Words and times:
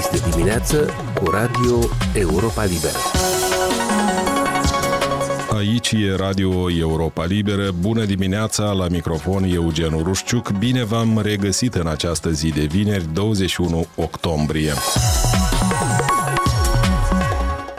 Este 0.00 0.30
dimineață 0.30 0.90
cu 1.14 1.30
Radio 1.30 1.78
Europa 2.14 2.64
Liberă. 2.64 2.98
Aici 5.50 5.90
e 5.92 6.14
Radio 6.16 6.70
Europa 6.70 7.24
Liberă. 7.24 7.70
Bună 7.80 8.04
dimineața, 8.04 8.72
la 8.72 8.88
microfon 8.88 9.44
Eugen 9.44 10.02
Rușciuc. 10.02 10.50
Bine 10.50 10.84
v-am 10.84 11.20
regăsit 11.22 11.74
în 11.74 11.86
această 11.86 12.30
zi 12.30 12.48
de 12.48 12.60
vineri, 12.60 13.04
21 13.12 13.86
octombrie. 13.96 14.72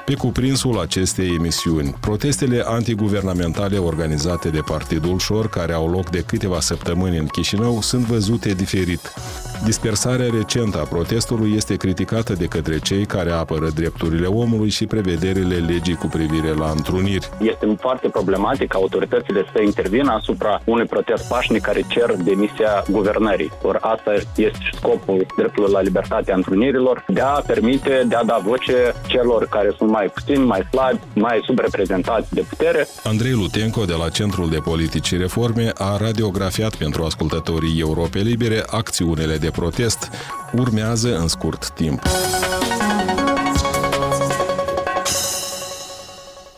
Pe 0.05 0.13
cuprinsul 0.13 0.79
acestei 0.79 1.33
emisiuni, 1.35 1.95
protestele 1.99 2.63
antiguvernamentale 2.65 3.77
organizate 3.77 4.49
de 4.49 4.59
Partidul 4.65 5.19
Șor, 5.19 5.49
care 5.49 5.73
au 5.73 5.89
loc 5.89 6.09
de 6.09 6.21
câteva 6.21 6.59
săptămâni 6.59 7.17
în 7.17 7.25
Chișinău, 7.25 7.81
sunt 7.81 8.05
văzute 8.05 8.53
diferit. 8.53 9.13
Dispersarea 9.65 10.29
recentă 10.33 10.79
a 10.79 10.83
protestului 10.83 11.53
este 11.55 11.75
criticată 11.75 12.33
de 12.33 12.45
către 12.45 12.79
cei 12.79 13.05
care 13.05 13.31
apără 13.31 13.69
drepturile 13.75 14.27
omului 14.27 14.69
și 14.69 14.85
prevederile 14.85 15.55
legii 15.55 15.95
cu 15.95 16.07
privire 16.07 16.53
la 16.53 16.69
întruniri. 16.69 17.29
Este 17.39 17.75
foarte 17.79 18.07
problematic 18.07 18.67
ca 18.67 18.77
autoritățile 18.77 19.45
să 19.53 19.61
intervină 19.61 20.11
asupra 20.11 20.61
unui 20.65 20.85
protest 20.85 21.27
pașnic 21.27 21.61
care 21.61 21.85
cer 21.87 22.15
demisia 22.23 22.83
guvernării. 22.89 23.51
Or 23.61 23.77
asta 23.81 24.13
este 24.13 24.59
și 24.63 24.75
scopul 24.75 25.25
dreptului 25.37 25.71
la 25.71 25.81
libertatea 25.81 26.35
întrunirilor, 26.35 27.05
de 27.07 27.21
a 27.21 27.41
permite, 27.47 28.05
de 28.07 28.15
a 28.15 28.23
da 28.23 28.41
voce 28.43 28.93
celor 29.07 29.47
care 29.47 29.73
sunt 29.77 29.89
mai 29.89 30.11
puțini, 30.13 30.45
mai 30.45 30.67
slabi, 30.71 30.99
mai 31.13 31.41
subreprezentați 31.45 32.33
de 32.33 32.45
putere. 32.49 32.87
Andrei 33.03 33.31
Lutenco 33.31 33.85
de 33.85 33.93
la 33.93 34.09
Centrul 34.09 34.49
de 34.49 34.57
Politici 34.57 35.05
și 35.05 35.17
Reforme 35.17 35.71
a 35.77 35.97
radiografiat 35.97 36.75
pentru 36.75 37.03
ascultătorii 37.03 37.79
Europe 37.79 38.19
Libere 38.19 38.63
acțiunile 38.67 39.37
de 39.37 39.49
protest 39.51 40.09
urmează 40.53 41.17
în 41.17 41.27
scurt 41.27 41.69
timp. 41.69 42.01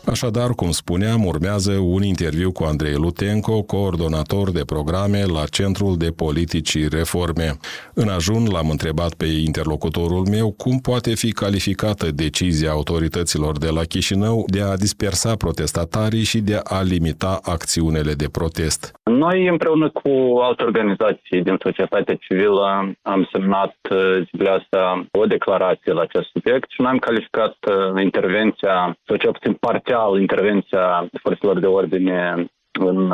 Așadar, 0.06 0.50
cum 0.50 0.70
spuneam, 0.70 1.24
urmează 1.24 1.72
un 1.96 2.02
interviu 2.02 2.52
cu 2.52 2.64
Andrei 2.64 2.94
Lutenco, 2.94 3.62
coordonator 3.62 4.50
de 4.50 4.64
programe 4.66 5.22
la 5.36 5.44
Centrul 5.50 5.96
de 5.96 6.10
Politici 6.16 6.68
și 6.68 6.88
Reforme. 6.98 7.48
În 7.94 8.08
ajun 8.08 8.42
l-am 8.52 8.68
întrebat 8.70 9.12
pe 9.14 9.28
interlocutorul 9.46 10.24
meu 10.36 10.48
cum 10.62 10.76
poate 10.78 11.10
fi 11.14 11.32
calificată 11.32 12.06
decizia 12.24 12.70
autorităților 12.70 13.58
de 13.58 13.70
la 13.76 13.84
Chișinău 13.92 14.44
de 14.46 14.60
a 14.60 14.76
dispersa 14.76 15.32
protestatarii 15.44 16.24
și 16.32 16.40
de 16.50 16.58
a 16.76 16.82
limita 16.82 17.38
acțiunile 17.54 18.12
de 18.22 18.28
protest. 18.38 18.82
Noi, 19.04 19.46
împreună 19.46 19.88
cu 19.88 20.10
alte 20.48 20.62
organizații 20.62 21.42
din 21.42 21.56
societatea 21.62 22.14
civilă, 22.14 22.94
am 23.02 23.28
semnat 23.32 23.76
uh, 23.90 23.98
zilele 24.26 24.50
astea 24.60 25.06
o 25.12 25.24
declarație 25.26 25.92
la 25.92 26.00
acest 26.00 26.28
subiect 26.32 26.70
și 26.70 26.80
noi 26.80 26.90
am 26.90 26.98
calificat 26.98 27.56
uh, 27.68 28.02
intervenția, 28.02 28.96
sau 29.06 29.16
cel 29.16 29.32
puțin 29.32 29.52
parțial, 29.94 30.20
intervenția 30.20 31.08
forțelor 31.22 31.58
de 31.58 31.66
ordine 31.66 32.46
în, 32.80 33.12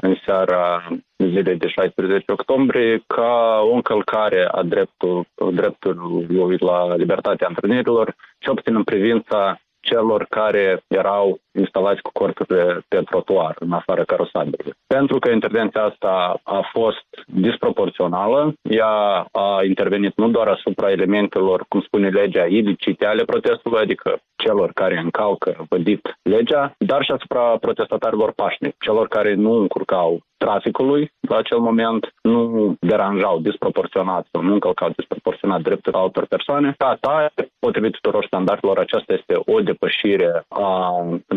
în 0.00 0.14
seara 0.24 0.88
zilei 1.18 1.56
de 1.56 1.68
16 1.68 2.32
octombrie 2.32 3.02
ca 3.06 3.60
o 3.62 3.74
încălcare 3.74 4.48
a 4.52 4.62
dreptul, 4.62 5.26
dreptului 5.52 6.56
la 6.58 6.94
libertatea 6.96 7.46
întâlnirilor, 7.48 8.14
cel 8.38 8.54
puțin 8.54 8.74
în 8.74 8.82
privința 8.82 9.60
celor 9.80 10.26
care 10.28 10.82
erau 10.88 11.40
instalați 11.58 12.02
cu 12.02 12.10
corturile 12.12 12.84
pe 12.88 13.02
trotuar, 13.10 13.56
în 13.58 13.72
afară 13.72 14.04
carosabilului. 14.04 14.72
Pentru 14.86 15.18
că 15.18 15.30
intervenția 15.30 15.82
asta 15.82 16.40
a 16.42 16.60
fost 16.72 17.06
disproporțională, 17.26 18.52
ea 18.62 19.26
a 19.32 19.64
intervenit 19.64 20.16
nu 20.16 20.28
doar 20.28 20.48
asupra 20.48 20.90
elementelor, 20.90 21.64
cum 21.68 21.80
spune 21.80 22.08
legea, 22.08 22.46
ilicite 22.46 23.06
ale 23.06 23.24
protestului, 23.24 23.80
adică 23.80 24.20
celor 24.36 24.70
care 24.72 24.98
încalcă 24.98 25.64
vădit 25.68 26.18
legea, 26.22 26.74
dar 26.78 27.04
și 27.04 27.12
asupra 27.12 27.56
protestatarilor 27.60 28.32
pașnici, 28.32 28.74
celor 28.78 29.08
care 29.08 29.34
nu 29.34 29.52
încurcau 29.52 30.20
traficului 30.44 31.12
la 31.28 31.36
acel 31.36 31.58
moment, 31.58 32.14
nu 32.22 32.74
deranjau 32.80 33.38
disproporționat 33.38 34.26
sau 34.32 34.42
nu 34.42 34.52
încălcau 34.52 34.90
disproporționat 34.96 35.60
drepturile 35.62 36.02
altor 36.02 36.26
persoane. 36.26 36.74
Ca 36.78 36.86
atare, 36.86 37.32
potrivit 37.58 37.92
tuturor 37.92 38.24
standardelor, 38.24 38.78
aceasta 38.78 39.12
este 39.12 39.34
o 39.54 39.60
depășire 39.60 40.44
a 40.48 40.70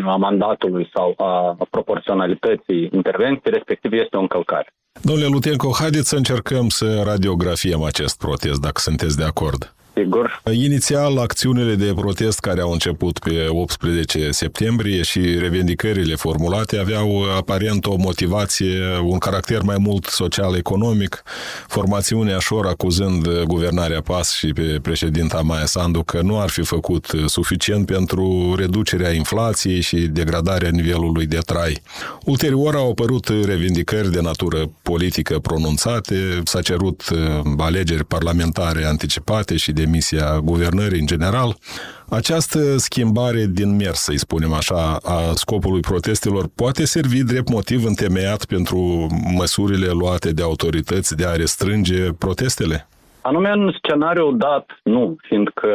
a 0.08 0.16
mandatului 0.16 0.90
sau 0.94 1.14
a 1.16 1.56
proporționalității 1.70 2.88
intervenției, 2.92 3.54
respectiv 3.54 3.92
este 3.92 4.16
o 4.16 4.20
încălcare. 4.20 4.74
Domnule 5.02 5.28
Lutenco, 5.28 5.70
haideți 5.78 6.08
să 6.08 6.16
încercăm 6.16 6.68
să 6.68 7.02
radiografiem 7.04 7.82
acest 7.82 8.18
protest, 8.18 8.60
dacă 8.60 8.80
sunteți 8.80 9.16
de 9.16 9.24
acord. 9.24 9.75
Sigur. 9.98 10.42
Inițial, 10.52 11.18
acțiunile 11.18 11.74
de 11.74 11.92
protest 11.94 12.38
care 12.38 12.60
au 12.60 12.72
început 12.72 13.18
pe 13.18 13.46
18 13.48 14.30
septembrie 14.30 15.02
și 15.02 15.20
revendicările 15.38 16.14
formulate 16.14 16.78
aveau 16.78 17.22
aparent 17.36 17.86
o 17.86 17.96
motivație, 17.96 18.98
un 19.04 19.18
caracter 19.18 19.62
mai 19.62 19.76
mult 19.78 20.04
social-economic. 20.04 21.22
Formațiunea 21.66 22.38
Șor 22.38 22.66
acuzând 22.66 23.42
guvernarea 23.42 24.00
PAS 24.00 24.32
și 24.32 24.46
pe 24.46 24.78
președinta 24.82 25.40
Maia 25.40 25.66
Sandu 25.66 26.02
că 26.02 26.20
nu 26.22 26.40
ar 26.40 26.48
fi 26.48 26.62
făcut 26.62 27.06
suficient 27.26 27.86
pentru 27.86 28.54
reducerea 28.58 29.12
inflației 29.12 29.80
și 29.80 29.96
degradarea 29.96 30.70
nivelului 30.70 31.26
de 31.26 31.38
trai. 31.46 31.82
Ulterior 32.24 32.74
au 32.74 32.90
apărut 32.90 33.28
revendicări 33.44 34.10
de 34.10 34.20
natură 34.20 34.70
politică 34.82 35.38
pronunțate, 35.38 36.40
s-a 36.44 36.60
cerut 36.60 37.02
alegeri 37.58 38.04
parlamentare 38.04 38.84
anticipate 38.84 39.56
și 39.56 39.72
de 39.72 39.84
demisia 39.86 40.40
guvernării 40.40 41.00
în 41.00 41.06
general, 41.06 41.58
această 42.08 42.78
schimbare 42.78 43.46
din 43.46 43.76
mers, 43.76 44.00
să-i 44.00 44.18
spunem 44.18 44.52
așa, 44.52 44.96
a 45.02 45.32
scopului 45.34 45.80
protestelor, 45.80 46.48
poate 46.54 46.84
servi 46.84 47.22
drept 47.22 47.48
motiv 47.48 47.84
întemeiat 47.84 48.44
pentru 48.44 49.06
măsurile 49.34 49.86
luate 49.86 50.32
de 50.32 50.42
autorități 50.42 51.16
de 51.16 51.26
a 51.26 51.32
restrânge 51.32 52.12
protestele? 52.12 52.88
Anume 53.28 53.50
în 53.50 53.72
scenariul 53.82 54.36
dat, 54.36 54.66
nu, 54.82 55.16
fiindcă 55.22 55.70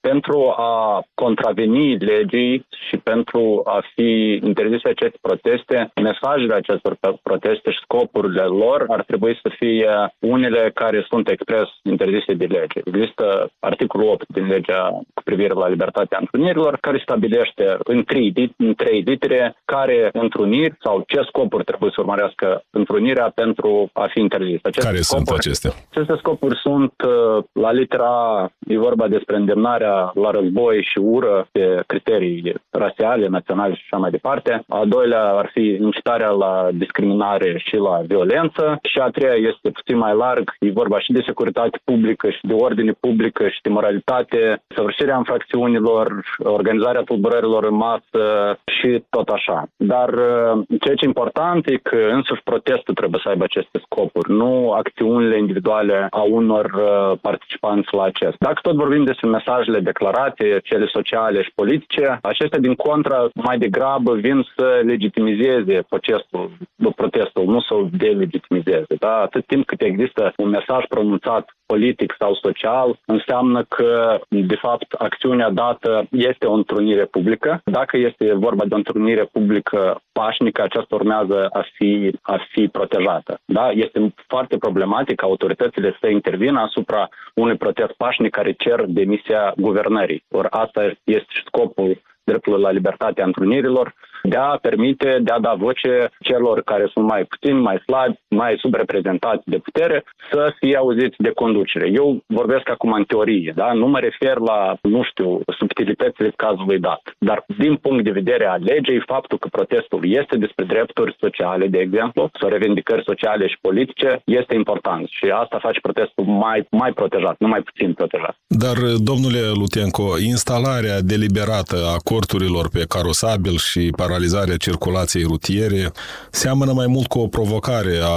pentru 0.00 0.54
a 0.56 1.04
contraveni 1.14 1.96
legii 1.96 2.66
și 2.88 2.96
pentru 2.96 3.62
a 3.64 3.78
fi 3.94 4.40
interzise 4.42 4.88
aceste 4.88 5.18
proteste, 5.20 5.92
mesajele 6.02 6.54
acestor 6.54 6.96
proteste 7.22 7.70
și 7.70 7.78
scopurile 7.82 8.42
lor 8.42 8.84
ar 8.88 9.02
trebui 9.02 9.38
să 9.42 9.48
fie 9.58 10.14
unele 10.18 10.70
care 10.74 11.06
sunt 11.08 11.28
expres 11.28 11.68
interzise 11.82 12.32
de 12.32 12.44
lege. 12.44 12.80
Există 12.84 13.50
articolul 13.60 14.08
8 14.08 14.24
din 14.28 14.46
legea 14.46 14.88
cu 15.14 15.22
privire 15.24 15.54
la 15.54 15.68
libertatea 15.68 16.18
întrunirilor, 16.20 16.78
care 16.80 16.98
stabilește 17.02 17.76
în 17.78 18.04
trei, 18.04 18.54
în 18.56 18.74
trei 18.74 19.00
litere 19.00 19.56
care 19.64 20.08
întruniri 20.12 20.76
sau 20.82 21.04
ce 21.06 21.20
scopuri 21.28 21.64
trebuie 21.64 21.90
să 21.94 22.00
urmărească 22.00 22.62
întrunirea 22.70 23.32
pentru 23.34 23.90
a 23.92 24.06
fi 24.12 24.20
interzis. 24.20 24.58
Aceste 24.62 24.88
care 24.88 25.00
scopuri, 25.00 25.26
sunt 25.26 25.38
acestea? 25.38 25.72
Aceste 25.90 26.14
scopuri 26.18 26.56
sunt 26.56 26.92
Uh, 27.02 27.44
la 27.52 27.72
litera 27.72 28.04
A 28.04 28.50
e 28.66 28.78
vorba 28.78 29.08
despre 29.08 29.36
îndemnarea 29.36 30.10
la 30.14 30.30
război 30.30 30.82
și 30.90 30.98
ură 30.98 31.46
pe 31.52 31.82
criterii 31.86 32.54
rasiale, 32.70 33.26
naționale 33.26 33.74
și 33.74 33.82
așa 33.84 34.00
mai 34.00 34.10
departe. 34.10 34.64
A 34.68 34.84
doilea 34.84 35.24
ar 35.24 35.50
fi 35.52 35.78
incitarea 35.80 36.28
la 36.28 36.68
discriminare 36.72 37.62
și 37.64 37.76
la 37.76 38.00
violență. 38.06 38.78
Și 38.82 38.98
a 38.98 39.08
treia 39.08 39.34
este 39.34 39.70
puțin 39.70 39.96
mai 39.96 40.14
larg, 40.14 40.54
e 40.60 40.70
vorba 40.70 40.98
și 40.98 41.12
de 41.12 41.22
securitate 41.26 41.78
publică 41.84 42.30
și 42.30 42.40
de 42.42 42.52
ordine 42.52 42.92
publică 43.00 43.48
și 43.48 43.60
de 43.62 43.68
moralitate, 43.68 44.62
săvârșirea 44.74 45.16
infracțiunilor, 45.16 46.24
organizarea 46.38 47.02
tulburărilor 47.02 47.64
în 47.64 47.74
masă 47.74 48.22
și 48.66 49.04
tot 49.10 49.28
așa. 49.28 49.68
Dar 49.76 50.08
uh, 50.08 50.64
ceea 50.80 50.94
ce 50.94 51.04
e 51.04 51.12
important 51.12 51.66
e 51.66 51.76
că 51.76 51.96
însuși 52.12 52.42
protestul 52.44 52.94
trebuie 52.94 53.20
să 53.22 53.28
aibă 53.28 53.44
aceste 53.44 53.80
scopuri, 53.84 54.30
nu 54.32 54.72
acțiunile 54.72 55.38
individuale 55.38 56.06
a 56.10 56.22
unor 56.22 56.64
uh, 56.64 56.83
participanți 57.20 57.94
la 57.94 58.02
acest. 58.02 58.36
Dacă 58.38 58.58
tot 58.62 58.74
vorbim 58.74 59.04
despre 59.04 59.28
mesajele 59.28 59.80
declarate, 59.80 60.60
cele 60.62 60.86
sociale 60.86 61.42
și 61.42 61.52
politice, 61.54 62.18
acestea 62.22 62.58
din 62.58 62.74
contra 62.74 63.28
mai 63.34 63.58
degrabă 63.58 64.14
vin 64.14 64.46
să 64.56 64.80
legitimizeze 64.84 65.84
protestul, 65.88 66.50
protestul 66.96 67.44
nu 67.44 67.60
să-l 67.60 67.88
delegitimizeze. 67.92 68.94
Da? 68.98 69.14
Atât 69.16 69.46
timp 69.46 69.66
cât 69.66 69.80
există 69.80 70.32
un 70.36 70.48
mesaj 70.48 70.84
pronunțat 70.88 71.44
politic 71.74 72.14
sau 72.18 72.34
social, 72.34 72.98
înseamnă 73.06 73.64
că, 73.68 74.18
de 74.28 74.54
fapt, 74.54 74.92
acțiunea 74.92 75.50
dată 75.50 76.06
este 76.10 76.46
o 76.46 76.52
întrunire 76.52 77.04
publică. 77.04 77.60
Dacă 77.64 77.96
este 77.96 78.32
vorba 78.32 78.64
de 78.64 78.74
o 78.74 78.76
întrunire 78.76 79.24
publică 79.32 80.00
pașnică, 80.12 80.62
aceasta 80.62 80.94
urmează 80.94 81.48
a 81.52 81.64
fi, 81.72 82.18
a 82.22 82.36
fi 82.50 82.68
protejată. 82.68 83.40
Da? 83.44 83.70
Este 83.70 84.14
foarte 84.26 84.56
problematic 84.58 85.16
ca 85.16 85.26
autoritățile 85.26 85.96
să 86.00 86.06
intervină 86.08 86.60
asupra 86.60 87.08
unui 87.34 87.56
protest 87.56 87.92
pașnic 87.92 88.30
care 88.30 88.52
cer 88.52 88.84
demisia 88.86 89.52
guvernării. 89.56 90.24
Or 90.30 90.46
asta 90.50 90.82
este 91.04 91.26
și 91.28 91.42
scopul 91.46 92.02
dreptului 92.24 92.60
la 92.60 92.70
libertatea 92.70 93.24
întrunirilor, 93.24 93.94
de 94.28 94.36
a 94.36 94.58
permite, 94.66 95.18
de 95.22 95.32
a 95.32 95.40
da 95.40 95.54
voce 95.58 96.10
celor 96.20 96.62
care 96.62 96.86
sunt 96.92 97.06
mai 97.06 97.24
puțin, 97.24 97.56
mai 97.58 97.78
slabi, 97.86 98.16
mai 98.28 98.54
subreprezentați 98.58 99.42
de 99.44 99.58
putere, 99.58 100.04
să 100.32 100.52
fie 100.58 100.76
auziți 100.76 101.16
de 101.18 101.30
conducere. 101.30 101.86
Eu 102.00 102.22
vorbesc 102.26 102.68
acum 102.70 102.92
în 102.92 103.04
teorie, 103.04 103.52
da? 103.56 103.72
nu 103.72 103.86
mă 103.86 103.98
refer 103.98 104.36
la, 104.38 104.76
nu 104.82 105.02
știu, 105.10 105.40
subtilitățile 105.58 106.32
cazului 106.36 106.78
dat, 106.78 107.02
dar 107.18 107.44
din 107.58 107.76
punct 107.76 108.04
de 108.04 108.10
vedere 108.10 108.46
a 108.46 108.54
legei, 108.54 109.02
faptul 109.06 109.38
că 109.38 109.48
protestul 109.48 110.00
este 110.20 110.36
despre 110.36 110.64
drepturi 110.64 111.16
sociale, 111.20 111.66
de 111.66 111.78
exemplu, 111.78 112.30
sau 112.40 112.48
revendicări 112.48 113.02
sociale 113.04 113.46
și 113.46 113.58
politice, 113.60 114.22
este 114.24 114.54
important 114.54 115.08
și 115.08 115.24
asta 115.42 115.58
face 115.66 115.80
protestul 115.80 116.24
mai, 116.24 116.66
mai 116.70 116.92
protejat, 116.92 117.36
nu 117.38 117.48
mai 117.48 117.60
puțin 117.60 117.92
protejat. 117.92 118.36
Dar, 118.46 118.76
domnule 119.10 119.42
Lutenco, 119.60 120.06
instalarea 120.32 121.00
deliberată 121.00 121.76
a 121.94 121.96
corturilor 122.10 122.68
pe 122.68 122.84
carosabil 122.88 123.56
și 123.56 123.90
paralizarea 124.14 124.56
circulației 124.56 125.22
rutiere 125.22 125.92
seamănă 126.30 126.72
mai 126.72 126.86
mult 126.86 127.06
cu 127.06 127.18
o 127.18 127.26
provocare 127.26 127.98
a 128.02 128.16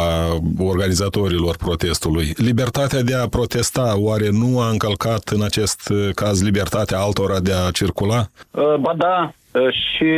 organizatorilor 0.59 1.55
protestului. 1.55 2.33
Libertatea 2.35 3.01
de 3.01 3.15
a 3.15 3.27
protesta 3.27 3.93
oare 3.97 4.29
nu 4.29 4.59
a 4.59 4.69
încălcat 4.69 5.27
în 5.29 5.43
acest 5.43 5.93
caz 6.15 6.41
libertatea 6.43 6.99
altora 6.99 7.39
de 7.39 7.51
a 7.53 7.71
circula? 7.71 8.27
Ba 8.79 8.93
da, 8.97 9.15
Ă, 9.23 9.29
și 9.69 10.09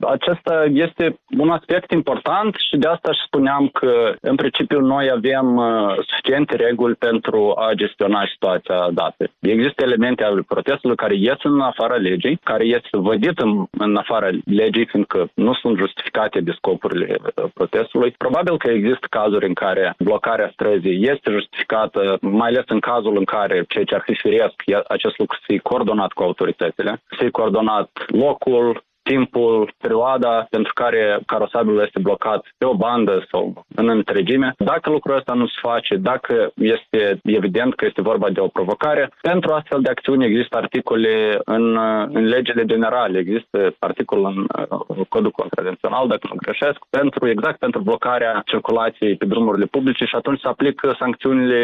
acesta 0.00 0.64
este 0.72 1.18
un 1.38 1.50
aspect 1.50 1.90
important 1.90 2.54
și 2.68 2.76
de 2.76 2.88
asta 2.88 3.12
și 3.12 3.20
spuneam 3.26 3.68
că 3.68 4.14
în 4.20 4.34
principiu 4.34 4.80
noi 4.80 5.10
avem 5.10 5.58
ă, 5.58 5.94
suficiente 6.06 6.56
reguli 6.56 6.94
pentru 6.94 7.52
a 7.56 7.72
gestiona 7.74 8.28
situația 8.32 8.88
dată. 8.90 9.30
Există 9.40 9.82
elemente 9.82 10.24
ale 10.24 10.42
protestului 10.48 10.96
care 10.96 11.14
ies 11.16 11.38
în 11.42 11.60
afara 11.60 11.94
legii, 11.94 12.40
care 12.42 12.66
ies 12.66 12.82
vădit 12.90 13.38
în, 13.38 13.64
în 13.70 13.96
afara 13.96 14.28
legii, 14.44 14.86
fiindcă 14.86 15.30
nu 15.34 15.54
sunt 15.54 15.78
justificate 15.78 16.40
de 16.40 16.52
scopurile 16.56 17.16
ă, 17.36 17.50
protestului. 17.54 18.10
Probabil 18.10 18.58
că 18.58 18.70
există 18.70 19.06
cazuri 19.10 19.46
în 19.46 19.54
care 19.54 19.94
blocarea 19.98 20.50
străzii 20.52 21.08
este 21.08 21.30
justificată, 21.30 22.18
mai 22.20 22.48
ales 22.48 22.64
în 22.66 22.80
cazul 22.80 23.16
în 23.16 23.24
care 23.24 23.64
ceea 23.68 23.84
ce 23.84 23.94
ar 23.94 24.02
fi 24.04 24.14
firesc, 24.14 24.54
acest 24.88 25.18
lucru 25.18 25.36
să 25.36 25.44
fie 25.46 25.58
coordonat 25.58 26.12
cu 26.12 26.22
autoritățile, 26.22 27.02
să 27.08 27.14
fie 27.18 27.30
coordonat 27.30 27.90
locul, 28.06 28.79
timpul, 29.02 29.72
perioada 29.78 30.46
pentru 30.50 30.72
care 30.74 31.20
carosabilul 31.26 31.82
este 31.82 31.98
blocat 31.98 32.46
pe 32.58 32.64
o 32.64 32.74
bandă 32.74 33.26
sau 33.30 33.64
în 33.74 33.88
întregime. 33.88 34.54
Dacă 34.58 34.90
lucrul 34.90 35.16
ăsta 35.16 35.32
nu 35.32 35.46
se 35.46 35.58
face, 35.60 35.96
dacă 35.96 36.52
este 36.54 37.20
evident 37.24 37.74
că 37.74 37.84
este 37.84 38.00
vorba 38.00 38.30
de 38.30 38.40
o 38.40 38.48
provocare, 38.48 39.10
pentru 39.22 39.52
astfel 39.52 39.80
de 39.80 39.90
acțiuni 39.90 40.24
există 40.24 40.56
articole 40.56 41.40
în, 41.44 41.76
în 42.12 42.24
legile 42.24 42.64
generale, 42.64 43.18
există 43.18 43.74
articol 43.78 44.24
în, 44.24 44.46
în 44.86 45.04
codul 45.08 45.30
contravențional, 45.30 46.08
dacă 46.08 46.26
nu 46.30 46.36
greșesc, 46.36 46.78
pentru 46.90 47.28
exact 47.28 47.58
pentru 47.58 47.80
blocarea 47.80 48.42
circulației 48.46 49.16
pe 49.16 49.24
drumurile 49.24 49.66
publice 49.66 50.04
și 50.04 50.14
atunci 50.14 50.40
se 50.40 50.48
aplică 50.48 50.94
sancțiunile 50.98 51.62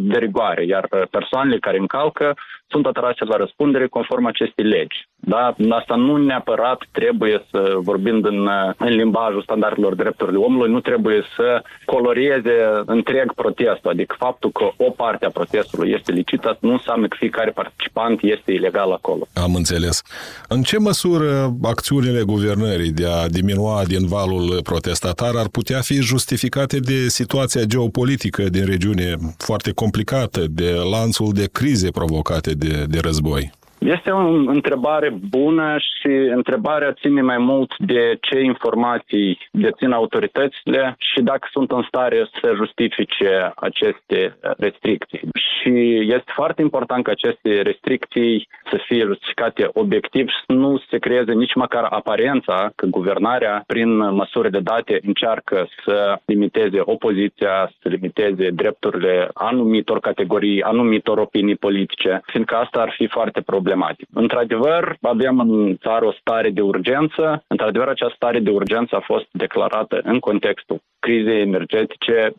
de 0.00 0.18
rigoare, 0.18 0.64
iar 0.64 0.88
persoanele 1.10 1.58
care 1.58 1.78
încalcă 1.78 2.34
sunt 2.68 2.86
atrase 2.86 3.24
la 3.24 3.36
răspundere 3.36 3.86
conform 3.86 4.24
acestei 4.26 4.64
legi. 4.64 5.08
Da? 5.28 5.54
Asta 5.70 5.94
nu 5.94 6.16
neapărat 6.16 6.78
trebuie 6.92 7.46
să, 7.50 7.76
vorbind 7.80 8.26
în, 8.26 8.48
în 8.78 8.88
limbajul 8.88 9.42
standardelor 9.42 9.94
drepturilor 9.94 10.44
omului, 10.44 10.70
nu 10.70 10.80
trebuie 10.80 11.22
să 11.36 11.62
colorieze 11.84 12.54
întreg 12.86 13.32
protestul. 13.34 13.90
Adică 13.90 14.14
faptul 14.18 14.50
că 14.50 14.64
o 14.76 14.90
parte 14.90 15.24
a 15.24 15.30
protestului 15.30 15.94
este 15.98 16.12
licită 16.12 16.56
nu 16.60 16.72
înseamnă 16.72 17.08
că 17.08 17.16
fiecare 17.18 17.50
participant 17.50 18.22
este 18.22 18.52
ilegal 18.52 18.92
acolo. 18.92 19.26
Am 19.32 19.54
înțeles. 19.54 20.02
În 20.48 20.62
ce 20.62 20.78
măsură 20.78 21.56
acțiunile 21.62 22.22
guvernării 22.22 22.92
de 22.92 23.06
a 23.06 23.26
diminua 23.28 23.82
din 23.86 24.06
valul 24.06 24.60
protestatar 24.62 25.36
ar 25.36 25.48
putea 25.48 25.80
fi 25.80 25.94
justificate 26.00 26.78
de 26.78 27.08
situația 27.08 27.62
geopolitică 27.62 28.42
din 28.42 28.64
regiune 28.64 29.16
foarte 29.36 29.70
complicată, 29.72 30.40
de 30.50 30.70
lanțul 30.90 31.32
de 31.32 31.48
crize 31.52 31.90
provocate 31.90 32.52
de, 32.54 32.84
de 32.88 32.98
război? 33.02 33.57
Este 33.78 34.10
o 34.10 34.18
întrebare 34.28 35.14
bună 35.28 35.76
și 35.78 36.06
întrebarea 36.10 36.92
ține 36.92 37.22
mai 37.22 37.38
mult 37.38 37.72
de 37.78 38.18
ce 38.20 38.40
informații 38.40 39.38
dețin 39.52 39.92
autoritățile 39.92 40.96
și 40.98 41.20
dacă 41.20 41.48
sunt 41.50 41.70
în 41.70 41.82
stare 41.86 42.28
să 42.40 42.52
justifice 42.56 43.52
aceste 43.56 44.36
restricții. 44.40 45.20
Și 45.34 45.98
este 46.00 46.32
foarte 46.34 46.62
important 46.62 47.04
ca 47.04 47.10
aceste 47.10 47.62
restricții 47.62 48.48
să 48.70 48.80
fie 48.86 49.04
justificate 49.04 49.68
obiectiv 49.72 50.28
și 50.28 50.36
să 50.46 50.52
nu 50.52 50.82
se 50.90 50.98
creeze 50.98 51.32
nici 51.32 51.54
măcar 51.54 51.84
aparența 51.90 52.70
că 52.74 52.86
guvernarea, 52.86 53.64
prin 53.66 53.96
măsuri 53.96 54.50
de 54.50 54.60
date, 54.60 55.00
încearcă 55.06 55.68
să 55.84 56.18
limiteze 56.24 56.80
opoziția, 56.80 57.72
să 57.82 57.88
limiteze 57.88 58.50
drepturile 58.50 59.30
anumitor 59.32 60.00
categorii, 60.00 60.62
anumitor 60.62 61.18
opinii 61.18 61.56
politice, 61.56 62.20
fiindcă 62.26 62.54
asta 62.54 62.80
ar 62.80 62.94
fi 62.96 63.06
foarte 63.06 63.40
problematic 63.40 63.66
problematic. 63.68 64.08
Într-adevăr, 64.14 64.96
avem 65.00 65.38
în 65.38 65.76
țară 65.76 66.04
o 66.04 66.12
stare 66.12 66.50
de 66.50 66.60
urgență. 66.60 67.44
Într-adevăr, 67.46 67.88
această 67.88 68.14
stare 68.16 68.38
de 68.38 68.50
urgență 68.50 68.96
a 68.96 69.00
fost 69.00 69.26
declarată 69.30 70.00
în 70.02 70.18
contextul 70.18 70.80
crizei 70.98 71.40
energetice, 71.40 72.32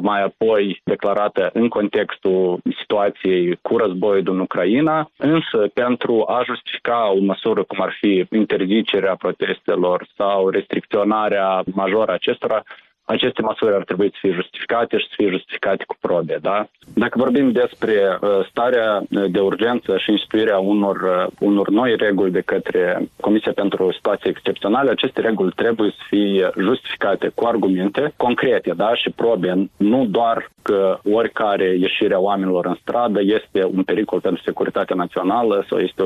mai 0.00 0.22
apoi 0.22 0.80
declarată 0.84 1.50
în 1.52 1.68
contextul 1.68 2.60
situației 2.80 3.58
cu 3.62 3.76
războiul 3.76 4.22
din 4.22 4.38
Ucraina, 4.38 5.10
însă 5.16 5.70
pentru 5.74 6.24
a 6.28 6.42
justifica 6.44 7.12
o 7.12 7.20
măsură 7.20 7.62
cum 7.62 7.80
ar 7.80 7.96
fi 8.00 8.24
interzicerea 8.30 9.14
protestelor 9.14 10.06
sau 10.16 10.48
restricționarea 10.48 11.62
majoră 11.72 12.12
acestora, 12.12 12.62
aceste 13.06 13.42
măsuri 13.42 13.74
ar 13.74 13.84
trebui 13.84 14.10
să 14.10 14.18
fie 14.20 14.32
justificate 14.32 14.98
și 14.98 15.06
să 15.08 15.14
fie 15.16 15.28
justificate 15.28 15.84
cu 15.86 15.96
probe. 16.00 16.38
Da? 16.40 16.68
Dacă 16.94 17.18
vorbim 17.18 17.52
despre 17.52 17.94
uh, 18.20 18.28
starea 18.50 19.02
de 19.08 19.40
urgență 19.40 19.96
și 19.96 20.10
instituirea 20.10 20.58
unor, 20.58 20.96
uh, 20.96 21.26
unor 21.38 21.68
noi 21.68 21.96
reguli 21.96 22.30
de 22.30 22.40
către 22.40 23.08
Comisia 23.20 23.52
pentru 23.52 23.92
Situații 23.92 24.30
Excepționale, 24.30 24.90
aceste 24.90 25.20
reguli 25.20 25.52
trebuie 25.56 25.90
să 25.90 26.02
fie 26.08 26.50
justificate 26.58 27.32
cu 27.34 27.46
argumente 27.46 28.12
concrete 28.16 28.72
da? 28.76 28.94
și 28.94 29.10
probe, 29.10 29.68
nu 29.76 30.06
doar 30.06 30.50
că 30.62 30.98
oricare 31.12 31.76
ieșire 31.78 32.14
a 32.14 32.18
oamenilor 32.18 32.66
în 32.66 32.76
stradă 32.80 33.20
este 33.22 33.60
un 33.76 33.82
pericol 33.82 34.20
pentru 34.20 34.42
securitatea 34.44 34.96
națională 34.96 35.64
sau 35.68 35.78
este 35.78 36.02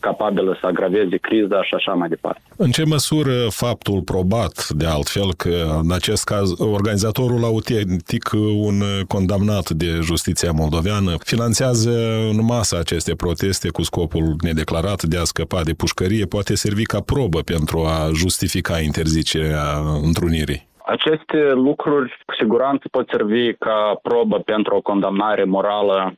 capabilă 0.00 0.56
să 0.60 0.66
agraveze 0.66 1.16
criza 1.16 1.62
și 1.62 1.74
așa 1.74 1.92
mai 1.92 2.08
departe. 2.08 2.40
În 2.56 2.70
ce 2.70 2.84
măsură 2.84 3.34
faptul 3.48 4.00
probat, 4.00 4.68
de 4.68 4.86
altfel, 4.86 5.34
că 5.36 5.54
în 5.82 5.92
acest 5.92 6.21
caz 6.24 6.50
organizatorul 6.58 7.44
autentic, 7.44 8.30
un 8.56 8.82
condamnat 9.08 9.70
de 9.70 9.98
justiția 10.02 10.52
moldoveană, 10.52 11.16
finanțează 11.24 11.90
în 12.30 12.44
masă 12.44 12.78
aceste 12.78 13.14
proteste 13.14 13.68
cu 13.68 13.82
scopul 13.82 14.36
nedeclarat 14.40 15.02
de 15.02 15.16
a 15.16 15.24
scăpa 15.24 15.62
de 15.62 15.72
pușcărie, 15.72 16.24
poate 16.24 16.54
servi 16.54 16.84
ca 16.84 17.00
probă 17.00 17.40
pentru 17.40 17.84
a 17.84 18.10
justifica 18.14 18.80
interzicerea 18.80 19.78
întrunirii? 20.02 20.70
Aceste 20.84 21.52
lucruri 21.52 22.18
cu 22.26 22.34
siguranță 22.34 22.88
pot 22.90 23.08
servi 23.08 23.54
ca 23.54 23.98
probă 24.02 24.38
pentru 24.38 24.74
o 24.74 24.80
condamnare 24.80 25.44
morală 25.44 26.12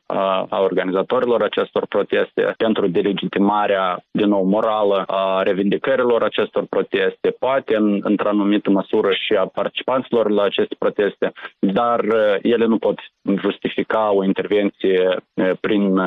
a 0.49 0.61
organizatorilor 0.61 1.41
acestor 1.41 1.85
proteste, 1.85 2.53
pentru 2.57 2.87
delegitimarea, 2.87 4.03
din 4.11 4.27
nou, 4.27 4.43
morală 4.43 5.03
a 5.07 5.41
revindicărilor 5.43 6.23
acestor 6.23 6.65
proteste, 6.69 7.35
poate 7.39 7.75
în, 7.75 7.99
într-o 8.03 8.29
anumită 8.29 8.69
măsură 8.69 9.11
și 9.11 9.33
a 9.33 9.45
participanților 9.45 10.29
la 10.29 10.43
aceste 10.43 10.75
proteste, 10.79 11.31
dar 11.59 12.05
ele 12.41 12.65
nu 12.65 12.77
pot 12.77 12.99
justifica 13.41 14.11
o 14.11 14.23
intervenție 14.23 15.17
prin 15.59 15.97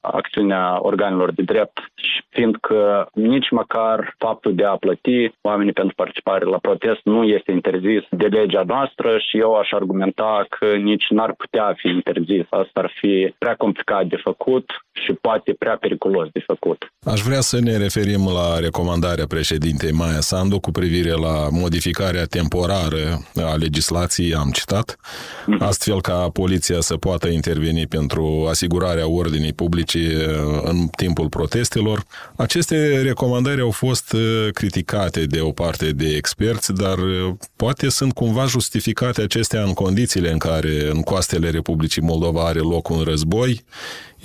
acțiunea 0.00 0.78
organelor 0.80 1.32
de 1.32 1.42
drept, 1.42 1.78
fiindcă 2.28 3.08
nici 3.12 3.50
măcar 3.50 4.14
faptul 4.18 4.54
de 4.54 4.64
a 4.64 4.76
plăti 4.76 5.32
oamenii 5.40 5.72
pentru 5.72 5.94
participare 5.94 6.44
la 6.44 6.58
protest 6.58 7.00
nu 7.04 7.24
este 7.24 7.52
interzis 7.52 8.03
de 8.10 8.26
legea 8.26 8.62
noastră 8.66 9.18
și 9.18 9.38
eu 9.38 9.54
aș 9.54 9.70
argumenta 9.72 10.46
că 10.48 10.76
nici 10.76 11.06
n-ar 11.08 11.34
putea 11.34 11.74
fi 11.76 11.88
interzis. 11.88 12.46
Asta 12.50 12.80
ar 12.80 12.92
fi 13.00 13.34
prea 13.38 13.56
complicat 13.56 14.06
de 14.06 14.16
făcut 14.16 14.83
și 14.94 15.12
poate 15.12 15.54
prea 15.58 15.76
periculos 15.80 16.28
de 16.32 16.42
făcut. 16.46 16.92
Aș 17.04 17.20
vrea 17.20 17.40
să 17.40 17.60
ne 17.60 17.76
referim 17.76 18.28
la 18.32 18.58
recomandarea 18.58 19.26
președintei 19.26 19.92
Maia 19.92 20.20
Sandu 20.20 20.60
cu 20.60 20.70
privire 20.70 21.10
la 21.10 21.48
modificarea 21.50 22.24
temporară 22.24 23.22
a 23.34 23.54
legislației, 23.54 24.34
am 24.34 24.50
citat, 24.50 24.96
mhm. 25.46 25.62
astfel 25.62 26.00
ca 26.00 26.28
poliția 26.32 26.80
să 26.80 26.96
poată 26.96 27.28
interveni 27.28 27.86
pentru 27.86 28.46
asigurarea 28.48 29.08
ordinii 29.08 29.52
publice 29.52 29.98
în 30.62 30.86
timpul 30.86 31.28
protestelor. 31.28 32.02
Aceste 32.36 33.00
recomandări 33.02 33.60
au 33.60 33.70
fost 33.70 34.16
criticate 34.52 35.24
de 35.24 35.40
o 35.40 35.50
parte 35.50 35.90
de 35.90 36.06
experți, 36.16 36.72
dar 36.72 36.96
poate 37.56 37.88
sunt 37.88 38.12
cumva 38.12 38.44
justificate 38.44 39.22
acestea 39.22 39.62
în 39.62 39.72
condițiile 39.72 40.30
în 40.30 40.38
care 40.38 40.88
în 40.90 41.02
coastele 41.02 41.50
Republicii 41.50 42.02
Moldova 42.02 42.46
are 42.46 42.58
loc 42.58 42.88
un 42.88 43.00
război, 43.00 43.64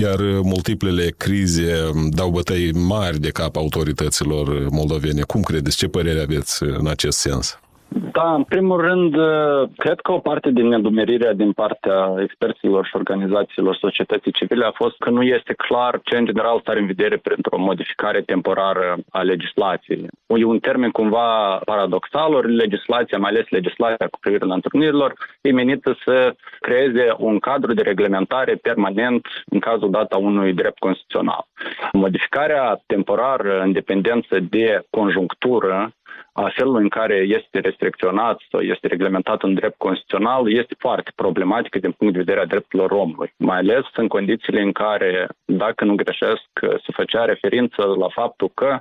iar 0.01 0.19
multiplele 0.41 1.13
crize 1.17 1.89
dau 2.09 2.29
bătăi 2.29 2.71
mari 2.73 3.19
de 3.19 3.29
cap 3.29 3.55
autorităților 3.55 4.69
moldovene. 4.69 5.21
Cum 5.21 5.41
credeți? 5.41 5.77
Ce 5.77 5.87
părere 5.87 6.21
aveți 6.21 6.63
în 6.63 6.87
acest 6.87 7.17
sens? 7.17 7.59
Da, 7.89 8.33
în 8.33 8.43
primul 8.43 8.81
rând, 8.81 9.15
uh, 9.15 9.69
cred 9.77 9.99
că 9.99 10.11
o 10.11 10.19
parte 10.19 10.51
din 10.51 10.67
nedumerirea 10.67 11.33
din 11.33 11.51
partea 11.51 12.13
experților 12.21 12.85
și 12.85 12.95
organizațiilor 12.95 13.75
societății 13.75 14.31
civile 14.31 14.65
a 14.65 14.71
fost 14.71 14.97
că 14.97 15.09
nu 15.09 15.21
este 15.21 15.53
clar 15.53 15.99
ce 16.03 16.17
în 16.17 16.25
general 16.25 16.59
stare 16.59 16.79
în 16.79 16.85
vedere 16.85 17.17
printr-o 17.17 17.57
modificare 17.57 18.21
temporară 18.21 18.97
a 19.09 19.21
legislației. 19.21 20.07
E 20.27 20.43
un 20.43 20.59
termen 20.59 20.89
cumva 20.89 21.59
paradoxal, 21.65 22.33
ori 22.33 22.55
legislația, 22.55 23.17
mai 23.17 23.29
ales 23.29 23.49
legislația 23.49 24.07
cu 24.07 24.19
privire 24.19 24.45
la 24.45 24.53
întâlnirilor, 24.53 25.13
e 25.41 25.51
menită 25.51 25.97
să 26.05 26.35
creeze 26.59 27.13
un 27.17 27.39
cadru 27.39 27.73
de 27.73 27.81
reglementare 27.81 28.55
permanent 28.55 29.27
în 29.45 29.59
cazul 29.59 29.89
dat 29.89 30.11
a 30.11 30.17
unui 30.17 30.53
drept 30.53 30.79
constituțional. 30.79 31.45
Modificarea 31.91 32.81
temporară 32.85 33.61
în 33.61 33.71
dependență 33.71 34.39
de 34.39 34.81
conjunctură 34.89 35.93
a 36.33 36.51
felului 36.55 36.81
în 36.81 36.89
care 36.89 37.15
este 37.15 37.59
restricționat 37.59 38.41
sau 38.51 38.61
este 38.61 38.87
reglementat 38.87 39.43
în 39.43 39.53
drept 39.53 39.77
constituțional 39.77 40.53
este 40.53 40.75
foarte 40.77 41.11
problematică 41.15 41.79
din 41.79 41.91
punct 41.91 42.13
de 42.13 42.19
vedere 42.19 42.39
a 42.39 42.45
drepturilor 42.45 42.91
omului, 42.91 43.33
mai 43.37 43.57
ales 43.57 43.85
în 43.95 44.07
condițiile 44.07 44.61
în 44.61 44.71
care, 44.71 45.27
dacă 45.45 45.85
nu 45.85 45.95
greșesc, 45.95 46.47
se 46.61 46.91
făcea 46.93 47.25
referință 47.25 47.81
la 47.99 48.07
faptul 48.07 48.51
că 48.53 48.79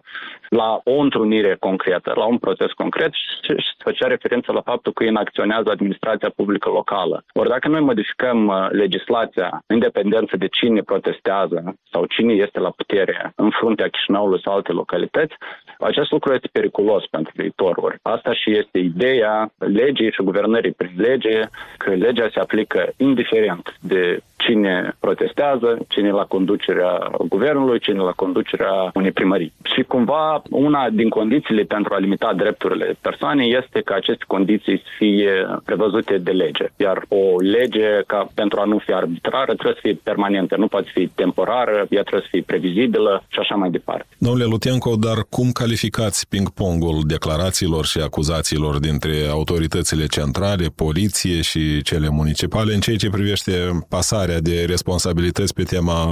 la 0.49 0.81
o 0.85 0.95
întrunire 0.99 1.57
concretă, 1.61 2.12
la 2.17 2.25
un 2.25 2.38
proces 2.38 2.73
concret 2.73 3.12
și 3.12 3.28
se 3.40 3.55
făcea 3.78 4.07
referință 4.07 4.52
la 4.52 4.61
faptul 4.61 4.93
că 4.93 5.05
inacționează 5.05 5.71
administrația 5.71 6.33
publică 6.37 6.69
locală. 6.69 7.25
Ori 7.33 7.49
dacă 7.49 7.69
noi 7.69 7.81
modificăm 7.81 8.47
uh, 8.47 8.67
legislația 8.71 9.62
în 9.67 9.78
dependență 9.78 10.37
de 10.37 10.49
cine 10.49 10.81
protestează 10.81 11.76
sau 11.93 12.05
cine 12.05 12.33
este 12.33 12.61
la 12.61 12.71
putere 12.71 13.33
în 13.37 13.50
fruntea 13.50 13.88
Chișinăului 13.88 14.40
sau 14.45 14.55
alte 14.55 14.73
localități, 14.73 15.35
acest 15.78 16.11
lucru 16.11 16.35
este 16.35 16.49
periculos 16.52 17.07
pentru 17.07 17.33
viitor. 17.42 17.99
Asta 18.02 18.33
și 18.33 18.57
este 18.59 18.78
ideea 18.78 19.52
legii 19.59 20.12
și 20.12 20.23
guvernării 20.23 20.73
prin 20.73 20.95
lege, 20.97 21.40
că 21.78 21.90
legea 21.90 22.28
se 22.33 22.40
aplică 22.40 22.92
indiferent 22.97 23.76
de 23.80 24.21
cine 24.37 24.97
protestează, 25.00 25.78
cine 25.88 26.11
la 26.11 26.25
conducerea 26.25 27.11
guvernului, 27.28 27.78
cine 27.80 27.99
la 27.99 28.11
conducerea 28.11 28.90
unei 28.95 29.12
primării. 29.12 29.52
Și 29.75 29.83
cumva 29.83 30.42
una 30.50 30.90
din 30.90 31.09
condițiile 31.09 31.62
pentru 31.62 31.95
a 31.95 31.99
limita 31.99 32.33
drepturile 32.37 32.97
persoanei 33.00 33.57
este 33.62 33.80
ca 33.80 33.95
aceste 33.95 34.25
condiții 34.26 34.76
să 34.78 34.90
fie 34.99 35.33
prevăzute 35.64 36.18
de 36.18 36.30
lege. 36.30 36.66
Iar 36.76 37.04
o 37.09 37.40
lege, 37.40 38.02
ca 38.07 38.28
pentru 38.35 38.61
a 38.61 38.64
nu 38.64 38.78
fi 38.78 38.92
arbitrară, 38.92 39.52
trebuie 39.52 39.75
să 39.75 39.80
fie 39.83 40.00
permanentă, 40.02 40.57
nu 40.57 40.66
poate 40.66 40.90
fi 40.92 41.07
temporară, 41.07 41.87
ea 41.90 42.02
trebuie 42.02 42.23
să 42.23 42.28
fie 42.30 42.42
previzibilă 42.42 43.25
și 43.28 43.38
așa 43.38 43.54
mai 43.54 43.71
departe. 43.71 44.07
Domnule 44.18 44.45
Lutenco, 44.45 44.95
dar 44.97 45.18
cum 45.28 45.50
calificați 45.50 46.28
ping-pongul 46.28 46.97
declarațiilor 47.29 47.87
și 47.87 47.99
acuzațiilor 47.99 48.79
dintre 48.79 49.27
autoritățile 49.31 50.07
centrale, 50.07 50.67
poliție 50.67 51.41
și 51.41 51.83
cele 51.83 52.09
municipale 52.09 52.75
în 52.75 52.81
ceea 52.81 52.97
ce 52.97 53.11
privește 53.11 53.53
pasarea 53.89 54.41
de 54.41 54.65
responsabilități 54.65 55.55
pe 55.55 55.63
tema 55.63 56.03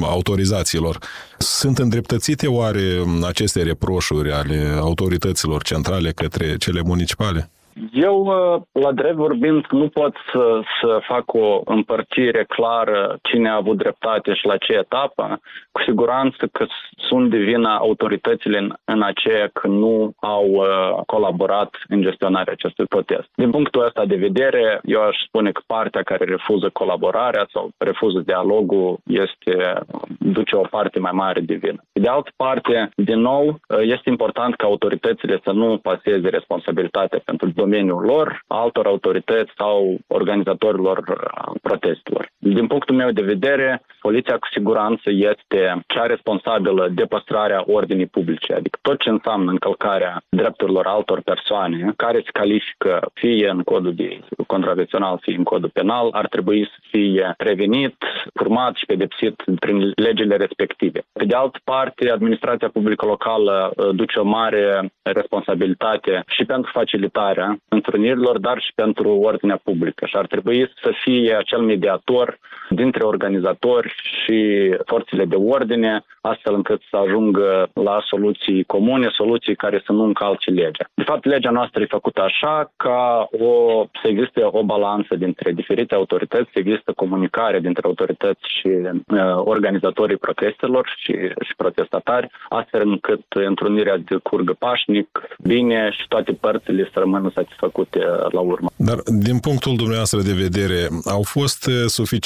autorizațiilor. 0.00 0.98
Sunt 1.38 1.78
îndreptățite 1.78 2.46
oare 2.46 3.04
aceste 3.26 3.62
reproșuri 3.62 4.32
ale 4.32 4.76
autorităților 4.80 5.62
centrale 5.62 6.10
către 6.12 6.56
cele 6.56 6.80
municipale? 6.84 7.50
Eu, 7.92 8.20
uh, 8.24 8.82
la 8.82 8.92
drept 8.92 9.14
vorbind, 9.14 9.66
nu 9.70 9.88
pot 9.88 10.16
să, 10.32 10.60
să 10.80 10.98
fac 11.02 11.34
o 11.34 11.60
împărțire 11.64 12.44
clară 12.44 13.18
cine 13.22 13.48
a 13.48 13.54
avut 13.54 13.76
dreptate 13.76 14.34
și 14.34 14.46
la 14.46 14.56
ce 14.56 14.72
etapă. 14.72 15.40
Cu 15.72 15.82
siguranță 15.82 16.46
că 16.52 16.66
sunt 16.96 17.30
de 17.30 17.36
vină 17.36 17.68
autoritățile 17.68 18.58
în, 18.58 18.74
în 18.84 19.02
aceea 19.02 19.50
că 19.52 19.66
nu 19.66 20.12
au 20.20 20.46
uh, 20.46 21.02
colaborat 21.06 21.76
în 21.88 22.02
gestionarea 22.02 22.52
acestui 22.52 22.84
protest. 22.84 23.28
Din 23.34 23.50
punctul 23.50 23.84
ăsta 23.84 24.04
de 24.04 24.16
vedere, 24.16 24.80
eu 24.84 25.02
aș 25.02 25.16
spune 25.26 25.52
că 25.52 25.60
partea 25.66 26.02
care 26.02 26.24
refuză 26.24 26.68
colaborarea 26.72 27.46
sau 27.52 27.70
refuză 27.78 28.18
dialogul 28.18 28.98
este, 29.06 29.80
duce 30.18 30.56
o 30.56 30.66
parte 30.70 30.98
mai 30.98 31.12
mare 31.14 31.40
de 31.40 31.54
vină. 31.54 31.82
De 31.92 32.08
altă 32.08 32.30
parte, 32.36 32.90
din 32.94 33.20
nou, 33.20 33.46
uh, 33.46 33.78
este 33.80 34.08
important 34.10 34.54
ca 34.54 34.66
autoritățile 34.66 35.40
să 35.44 35.50
nu 35.52 35.78
paseze 35.78 36.28
responsabilitatea 36.28 37.20
pentru 37.24 37.50
domeniul 37.66 38.02
lor, 38.04 38.44
altor 38.46 38.86
autorități 38.86 39.52
sau 39.56 39.98
organizatorilor 40.06 40.98
uh, 40.98 41.54
protestelor. 41.62 42.30
Din 42.54 42.66
punctul 42.66 42.96
meu 42.96 43.10
de 43.10 43.22
vedere, 43.22 43.82
poliția 44.00 44.38
cu 44.38 44.48
siguranță 44.52 45.10
este 45.10 45.84
cea 45.86 46.06
responsabilă 46.06 46.88
de 46.94 47.04
păstrarea 47.04 47.64
ordinii 47.66 48.06
publice, 48.06 48.52
adică 48.52 48.78
tot 48.82 48.98
ce 48.98 49.08
înseamnă 49.08 49.50
încălcarea 49.50 50.22
drepturilor 50.28 50.86
altor 50.86 51.20
persoane 51.20 51.92
care 51.96 52.18
se 52.24 52.30
califică 52.32 53.10
fie 53.14 53.48
în 53.48 53.62
codul 53.62 53.94
de 53.94 54.20
contravențional, 54.46 55.18
fie 55.20 55.36
în 55.36 55.42
codul 55.42 55.70
penal, 55.72 56.08
ar 56.12 56.26
trebui 56.28 56.64
să 56.64 56.78
fie 56.90 57.34
prevenit, 57.36 57.96
urmat 58.40 58.76
și 58.76 58.86
pedepsit 58.86 59.42
prin 59.58 59.92
legile 59.94 60.36
respective. 60.36 61.02
Pe 61.12 61.24
de 61.24 61.34
altă 61.34 61.58
parte, 61.64 62.10
administrația 62.10 62.68
publică 62.68 63.06
locală 63.06 63.72
uh, 63.76 63.88
duce 63.94 64.18
o 64.18 64.24
mare 64.24 64.92
responsabilitate 65.02 66.22
și 66.26 66.44
pentru 66.44 66.70
facilitarea 66.74 67.56
întrunirilor, 67.68 68.38
dar 68.38 68.60
și 68.60 68.72
pentru 68.74 69.08
ordinea 69.10 69.60
publică. 69.64 70.06
Și 70.06 70.16
ar 70.16 70.26
trebui 70.26 70.70
să 70.82 70.90
fie 71.02 71.34
acel 71.34 71.60
mediator 71.60 72.35
dintre 72.70 73.04
organizatori 73.04 73.94
și 74.02 74.38
forțele 74.86 75.24
de 75.24 75.34
ordine, 75.34 76.04
astfel 76.20 76.54
încât 76.54 76.80
să 76.90 76.96
ajungă 76.96 77.68
la 77.72 78.02
soluții 78.06 78.64
comune, 78.64 79.08
soluții 79.10 79.56
care 79.56 79.82
să 79.86 79.92
nu 79.92 80.04
încalce 80.04 80.50
legea. 80.50 80.88
De 80.94 81.02
fapt, 81.02 81.24
legea 81.24 81.50
noastră 81.50 81.82
e 81.82 81.86
făcută 81.98 82.22
așa 82.22 82.72
ca 82.76 83.28
o, 83.30 83.84
să 84.02 84.08
existe 84.08 84.40
o 84.44 84.62
balanță 84.62 85.14
dintre 85.14 85.52
diferite 85.52 85.94
autorități, 85.94 86.50
să 86.52 86.58
există 86.58 86.92
comunicare 86.96 87.60
dintre 87.60 87.82
autorități 87.84 88.40
și 88.58 88.68
uh, 88.68 88.92
organizatorii 89.34 90.16
protestelor 90.16 90.92
și, 90.96 91.12
și 91.46 91.54
protestatari, 91.56 92.30
astfel 92.48 92.88
încât 92.88 93.22
întrunirea 93.28 93.96
de 93.96 94.16
curgă 94.22 94.54
pașnic, 94.58 95.08
bine 95.42 95.90
și 95.90 96.08
toate 96.08 96.32
părțile 96.32 96.90
să 96.92 96.98
rămână 96.98 97.30
satisfăcute 97.34 97.98
uh, 97.98 98.32
la 98.32 98.40
urmă. 98.40 98.68
Dar 98.76 98.98
din 99.04 99.38
punctul 99.38 99.76
dumneavoastră 99.76 100.20
de 100.20 100.32
vedere, 100.32 100.88
au 101.04 101.22
fost 101.22 101.66
uh, 101.66 101.72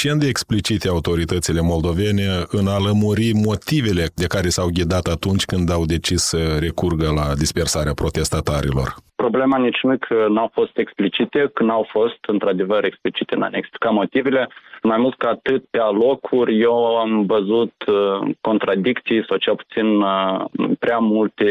suficient 0.01 0.25
de 0.25 0.35
explicite 0.35 0.89
autoritățile 0.89 1.61
moldovene 1.61 2.27
în 2.59 2.67
a 2.67 2.79
lămuri 2.87 3.27
motivele 3.49 4.05
de 4.15 4.27
care 4.35 4.49
s-au 4.49 4.69
ghidat 4.79 5.07
atunci 5.17 5.45
când 5.45 5.71
au 5.71 5.85
decis 5.85 6.23
să 6.23 6.41
recurgă 6.61 7.09
la 7.21 7.27
dispersarea 7.43 7.99
protestatarilor? 8.03 8.89
Problema 9.15 9.57
nici 9.59 9.81
nu 9.83 9.97
că 9.99 10.27
n-au 10.29 10.51
fost 10.53 10.77
explicite, 10.85 11.51
că 11.55 11.63
n-au 11.63 11.87
fost 11.91 12.21
într-adevăr 12.27 12.85
explicite 12.85 13.35
în 13.35 13.43
anex. 13.43 13.69
Ca 13.79 13.91
motivele, 13.91 14.49
mai 14.83 14.99
mult 14.99 15.17
ca 15.17 15.29
atât, 15.29 15.65
pe 15.71 15.79
alocuri, 15.79 16.61
eu 16.61 16.77
am 17.05 17.27
văzut 17.27 17.75
uh, 17.87 18.35
contradicții 18.41 19.25
sau 19.29 19.37
cel 19.37 19.57
puțin 19.63 19.89
uh, 20.01 20.45
prea 20.79 20.99
multe 20.99 21.51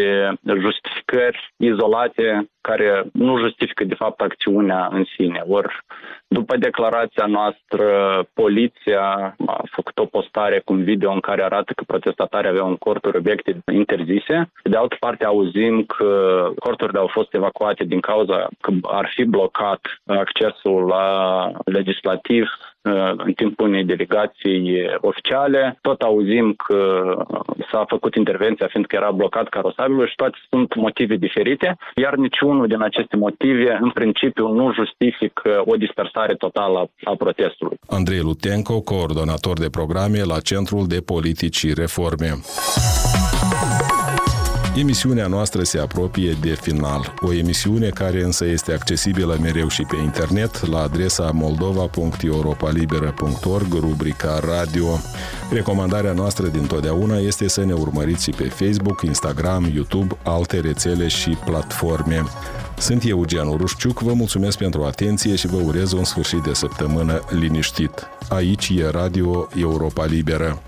justificări 0.65 1.53
izolate 1.57 2.49
care 2.61 3.03
nu 3.13 3.37
justifică 3.37 3.83
de 3.83 3.95
fapt 3.95 4.21
acțiunea 4.21 4.89
în 4.91 5.03
sine. 5.15 5.43
Ori 5.47 5.83
după 6.31 6.57
declarația 6.57 7.25
noastră, 7.25 7.85
poliția 8.33 9.35
a 9.45 9.63
făcut 9.71 9.97
o 9.99 10.05
postare 10.05 10.61
cu 10.65 10.73
un 10.73 10.83
video 10.83 11.11
în 11.11 11.19
care 11.19 11.43
arată 11.43 11.73
că 11.73 11.83
protestatarii 11.87 12.49
aveau 12.49 12.67
în 12.67 12.75
corturi 12.75 13.17
obiecte 13.17 13.63
interzise. 13.71 14.51
De 14.63 14.77
altă 14.77 14.95
parte, 14.99 15.25
auzim 15.25 15.83
că 15.83 16.51
corturile 16.59 16.99
au 16.99 17.07
fost 17.07 17.33
evacuate 17.33 17.83
din 17.83 17.99
cauza 17.99 18.47
că 18.61 18.71
ar 18.81 19.11
fi 19.15 19.23
blocat 19.23 19.81
accesul 20.05 20.87
la 20.87 21.51
legislativ 21.65 22.47
Uh, 22.78 22.78
în 23.25 23.33
timpul 23.33 23.67
unei 23.67 23.83
delegații 23.83 24.63
oficiale. 25.01 25.77
Tot 25.81 26.01
auzim 26.01 26.53
că 26.53 26.79
s-a 27.71 27.85
făcut 27.87 28.15
intervenția 28.15 28.67
fiindcă 28.69 28.95
era 28.95 29.11
blocat 29.11 29.49
carosabilul 29.49 30.07
și 30.07 30.15
toate 30.15 30.37
sunt 30.49 30.75
motive 30.75 31.15
diferite, 31.15 31.77
iar 31.95 32.15
niciunul 32.15 32.67
din 32.67 32.81
aceste 32.81 33.15
motive, 33.15 33.77
în 33.81 33.89
principiu, 33.89 34.47
nu 34.47 34.73
justifică 34.73 35.63
o 35.65 35.75
dispersare 35.75 36.33
totală 36.33 36.89
a 37.03 37.15
protestului. 37.17 37.77
Andrei 37.87 38.19
Lutenco, 38.19 38.81
coordonator 38.81 39.59
de 39.59 39.69
programe 39.69 40.21
la 40.23 40.39
Centrul 40.39 40.87
de 40.87 40.99
Politici 41.05 41.73
Reforme. 41.75 42.29
Emisiunea 44.75 45.27
noastră 45.27 45.63
se 45.63 45.79
apropie 45.79 46.37
de 46.41 46.57
final, 46.61 47.13
o 47.19 47.33
emisiune 47.33 47.89
care 47.89 48.23
însă 48.23 48.45
este 48.45 48.73
accesibilă 48.73 49.37
mereu 49.41 49.67
și 49.67 49.83
pe 49.83 49.95
internet 49.95 50.67
la 50.67 50.81
adresa 50.81 51.31
moldova.europalibera.org, 51.33 53.73
rubrica 53.73 54.39
radio. 54.39 54.99
Recomandarea 55.51 56.11
noastră 56.11 56.47
din 56.47 56.65
totdeauna 56.65 57.17
este 57.17 57.47
să 57.47 57.65
ne 57.65 57.73
urmăriți 57.73 58.31
pe 58.31 58.43
Facebook, 58.43 59.01
Instagram, 59.01 59.71
YouTube, 59.73 60.17
alte 60.23 60.59
rețele 60.59 61.07
și 61.07 61.37
platforme. 61.45 62.23
Sunt 62.77 63.03
Eugen 63.03 63.55
Rușciuc, 63.57 63.99
vă 63.99 64.13
mulțumesc 64.13 64.57
pentru 64.57 64.83
atenție 64.83 65.35
și 65.35 65.47
vă 65.47 65.61
urez 65.63 65.91
un 65.91 66.03
sfârșit 66.03 66.43
de 66.43 66.53
săptămână 66.53 67.21
liniștit. 67.29 68.07
Aici 68.29 68.71
e 68.75 68.89
Radio 68.89 69.47
Europa 69.55 70.05
Liberă. 70.05 70.61